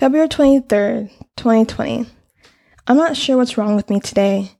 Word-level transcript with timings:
February 0.00 0.30
23rd, 0.30 1.10
2020. 1.36 2.06
I'm 2.86 2.96
not 2.96 3.18
sure 3.18 3.36
what's 3.36 3.58
wrong 3.58 3.76
with 3.76 3.90
me 3.90 4.00
today. 4.00 4.52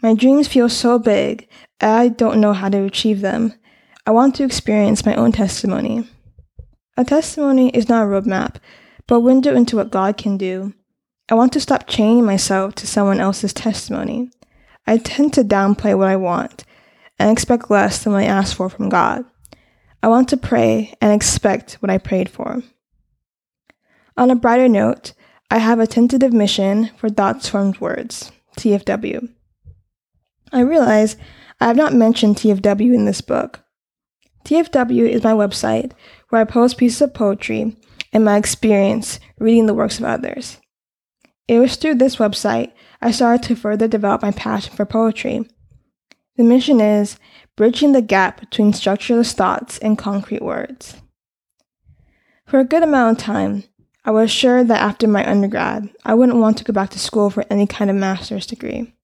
My 0.00 0.14
dreams 0.14 0.46
feel 0.46 0.68
so 0.68 1.00
big, 1.00 1.48
I 1.80 2.06
don't 2.06 2.40
know 2.40 2.52
how 2.52 2.68
to 2.68 2.84
achieve 2.84 3.20
them. 3.20 3.52
I 4.06 4.12
want 4.12 4.36
to 4.36 4.44
experience 4.44 5.04
my 5.04 5.16
own 5.16 5.32
testimony. 5.32 6.08
A 6.96 7.04
testimony 7.04 7.70
is 7.70 7.88
not 7.88 8.04
a 8.04 8.06
roadmap, 8.06 8.58
but 9.08 9.16
a 9.16 9.18
window 9.18 9.56
into 9.56 9.74
what 9.74 9.90
God 9.90 10.16
can 10.16 10.36
do. 10.36 10.72
I 11.28 11.34
want 11.34 11.52
to 11.54 11.60
stop 11.60 11.88
chaining 11.88 12.24
myself 12.24 12.76
to 12.76 12.86
someone 12.86 13.18
else's 13.18 13.52
testimony. 13.52 14.30
I 14.86 14.98
tend 14.98 15.34
to 15.34 15.42
downplay 15.42 15.98
what 15.98 16.06
I 16.06 16.14
want 16.14 16.64
and 17.18 17.28
expect 17.32 17.72
less 17.72 18.04
than 18.04 18.12
what 18.12 18.22
I 18.22 18.26
ask 18.26 18.56
for 18.56 18.70
from 18.70 18.88
God. 18.88 19.24
I 20.00 20.06
want 20.06 20.28
to 20.28 20.36
pray 20.36 20.94
and 21.00 21.12
expect 21.12 21.72
what 21.80 21.90
I 21.90 21.98
prayed 21.98 22.30
for. 22.30 22.62
On 24.18 24.30
a 24.30 24.34
brighter 24.34 24.68
note, 24.68 25.12
I 25.50 25.58
have 25.58 25.78
a 25.78 25.86
tentative 25.86 26.32
mission 26.32 26.90
for 26.96 27.10
Thoughts 27.10 27.50
Formed 27.50 27.80
Words, 27.80 28.32
TFW. 28.56 29.28
I 30.52 30.60
realize 30.60 31.16
I 31.60 31.66
have 31.66 31.76
not 31.76 31.92
mentioned 31.92 32.36
TFW 32.36 32.94
in 32.94 33.04
this 33.04 33.20
book. 33.20 33.60
TFW 34.44 35.06
is 35.06 35.22
my 35.22 35.32
website 35.32 35.92
where 36.30 36.40
I 36.40 36.44
post 36.44 36.78
pieces 36.78 37.02
of 37.02 37.12
poetry 37.12 37.76
and 38.10 38.24
my 38.24 38.38
experience 38.38 39.20
reading 39.38 39.66
the 39.66 39.74
works 39.74 39.98
of 39.98 40.06
others. 40.06 40.58
It 41.46 41.58
was 41.58 41.76
through 41.76 41.96
this 41.96 42.16
website 42.16 42.72
I 43.02 43.10
started 43.10 43.46
to 43.48 43.54
further 43.54 43.86
develop 43.86 44.22
my 44.22 44.30
passion 44.30 44.74
for 44.74 44.86
poetry. 44.86 45.46
The 46.36 46.42
mission 46.42 46.80
is 46.80 47.18
bridging 47.54 47.92
the 47.92 48.00
gap 48.00 48.40
between 48.40 48.72
structureless 48.72 49.34
thoughts 49.34 49.76
and 49.78 49.98
concrete 49.98 50.42
words. 50.42 50.96
For 52.46 52.60
a 52.60 52.64
good 52.64 52.82
amount 52.82 53.18
of 53.18 53.24
time, 53.24 53.64
I 54.06 54.12
was 54.12 54.30
sure 54.30 54.62
that 54.62 54.80
after 54.80 55.08
my 55.08 55.28
undergrad, 55.28 55.90
I 56.04 56.14
wouldn't 56.14 56.38
want 56.38 56.58
to 56.58 56.64
go 56.64 56.72
back 56.72 56.90
to 56.90 56.98
school 56.98 57.28
for 57.28 57.44
any 57.50 57.66
kind 57.66 57.90
of 57.90 57.96
master's 57.96 58.46
degree. 58.46 58.94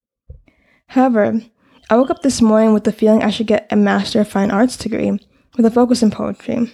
However, 0.87 1.43
I 1.91 1.97
woke 1.97 2.11
up 2.11 2.23
this 2.23 2.41
morning 2.41 2.73
with 2.73 2.85
the 2.85 2.93
feeling 2.93 3.21
I 3.21 3.31
should 3.31 3.49
get 3.49 3.67
a 3.73 3.75
Master 3.75 4.21
of 4.21 4.29
Fine 4.29 4.53
Arts 4.53 4.77
degree 4.77 5.19
with 5.57 5.67
a 5.67 5.73
focus 5.73 6.05
in 6.05 6.13
poetry. 6.13 6.71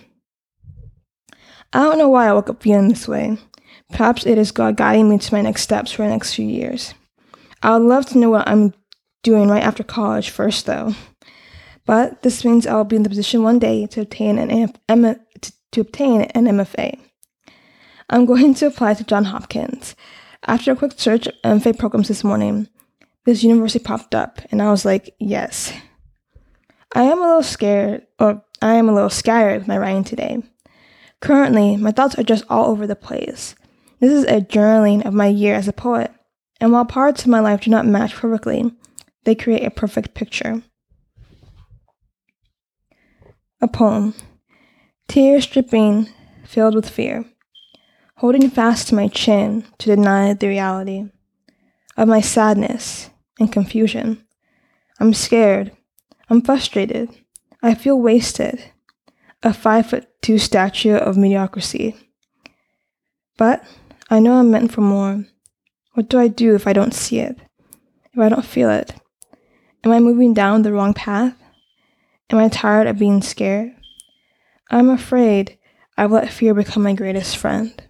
I 1.72 1.83
don't 1.83 1.97
know 1.97 2.11
why 2.11 2.28
I 2.28 2.34
woke 2.34 2.50
up 2.50 2.62
feeling 2.62 2.88
this 2.88 3.08
way. 3.08 3.38
Perhaps 3.92 4.27
it 4.27 4.36
is 4.36 4.53
God 4.53 4.77
guiding 4.77 5.08
me 5.08 5.16
to 5.16 5.34
my 5.34 5.41
next 5.41 5.62
steps 5.62 5.91
for 5.91 6.03
the 6.03 6.10
next 6.10 6.34
few 6.34 6.47
years. 6.47 6.92
I 7.62 7.78
would 7.78 7.88
love 7.88 8.05
to 8.06 8.19
know 8.19 8.28
what 8.28 8.47
I'm 8.47 8.75
doing 9.22 9.48
right 9.48 9.64
after 9.64 9.83
college 9.83 10.28
first, 10.28 10.66
though. 10.66 10.94
But 11.86 12.20
this 12.20 12.44
means 12.44 12.66
I'll 12.66 12.84
be 12.84 12.97
in 12.97 13.05
the 13.05 13.08
position 13.08 13.42
one 13.42 13.58
day 13.58 13.86
to 13.86 14.03
obtain 14.03 14.38
an 14.38 14.75
to, 15.41 15.53
to 15.72 15.81
obtain 15.81 16.22
an 16.22 16.44
MFA. 16.44 16.98
I'm 18.11 18.25
going 18.25 18.55
to 18.55 18.67
apply 18.67 18.95
to 18.95 19.05
Johns 19.05 19.28
Hopkins. 19.28 19.95
After 20.47 20.73
a 20.73 20.77
quick 20.77 20.92
search 20.97 21.28
um, 21.45 21.59
of 21.59 21.62
MFA 21.62 21.78
programs 21.78 22.09
this 22.09 22.25
morning, 22.25 22.69
this 23.27 23.42
university 23.42 23.84
popped 23.84 24.15
up, 24.15 24.41
and 24.50 24.62
I 24.62 24.70
was 24.70 24.87
like, 24.87 25.15
yes. 25.19 25.73
I 26.95 27.03
am 27.03 27.19
a 27.19 27.27
little 27.27 27.42
scared, 27.42 28.06
or 28.19 28.42
I 28.62 28.75
am 28.75 28.89
a 28.89 28.95
little 28.95 29.11
scattered 29.11 29.59
with 29.59 29.69
my 29.69 29.77
writing 29.77 30.05
today. 30.05 30.42
Currently, 31.20 31.77
my 31.77 31.91
thoughts 31.91 32.19
are 32.19 32.23
just 32.23 32.45
all 32.48 32.70
over 32.70 32.87
the 32.87 32.97
place. 32.97 33.55
This 34.00 34.12
is 34.12 34.25
a 34.25 34.41
journaling 34.41 35.05
of 35.05 35.12
my 35.12 35.27
year 35.27 35.55
as 35.55 35.69
a 35.69 35.72
poet, 35.72 36.11
and 36.62 36.72
while 36.72 36.87
parts 36.87 37.22
of 37.22 37.28
my 37.28 37.41
life 37.41 37.62
do 37.62 37.70
not 37.70 37.84
match 37.84 38.15
perfectly, 38.15 38.72
they 39.25 39.34
create 39.34 39.67
a 39.67 39.70
perfect 39.70 40.15
picture. 40.15 40.62
A 43.61 43.69
poem. 43.69 44.15
Tears 45.09 45.47
dripping, 45.47 46.09
filled 46.45 46.75
with 46.75 46.89
fear, 46.89 47.27
holding 48.19 48.50
fast 48.50 48.88
to 48.88 48.97
my 48.97 49.06
chin 49.06 49.64
to 49.78 49.94
deny 49.94 50.34
the 50.34 50.48
reality 50.48 51.08
of 51.97 52.08
my 52.08 52.20
sadness 52.20 53.10
and 53.38 53.52
confusion. 53.52 54.25
I'm 54.98 55.14
scared. 55.14 55.70
I'm 56.28 56.43
frustrated. 56.43 57.10
I 57.62 57.75
feel 57.75 58.00
wasted. 58.00 58.72
A 59.44 59.54
five 59.54 59.87
foot 59.87 60.09
two 60.20 60.38
statue 60.38 60.97
of 60.97 61.16
mediocrity. 61.16 61.97
But 63.37 63.65
I 64.10 64.19
know 64.19 64.34
I'm 64.34 64.50
meant 64.50 64.72
for 64.72 64.81
more. 64.81 65.25
What 65.94 66.09
do 66.09 66.19
I 66.19 66.26
do 66.26 66.56
if 66.56 66.66
I 66.66 66.72
don't 66.72 66.94
see 66.94 67.20
it? 67.20 67.38
If 68.12 68.19
I 68.19 68.28
don't 68.28 68.44
feel 68.44 68.69
it? 68.69 68.94
Am 69.84 69.93
I 69.93 70.00
moving 70.00 70.34
down 70.34 70.62
the 70.62 70.72
wrong 70.72 70.93
path? 70.93 71.37
Am 72.31 72.38
I 72.38 72.48
tired 72.48 72.88
of 72.88 72.98
being 72.98 73.22
scared? 73.22 73.70
I'm 74.70 74.91
afraid 74.91 75.56
I've 75.97 76.10
let 76.10 76.32
fear 76.32 76.53
become 76.53 76.82
my 76.82 76.94
greatest 76.94 77.37
friend. 77.37 77.81